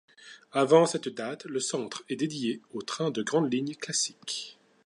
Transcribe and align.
Avant 0.53 0.87
cette 0.87 1.09
date, 1.09 1.45
le 1.45 1.59
centre 1.59 2.01
est 2.09 2.15
dédié 2.15 2.59
aux 2.73 2.81
trains 2.81 3.11
de 3.11 3.21
grandes 3.21 3.53
lignes 3.53 3.75
classiques. 3.75 4.57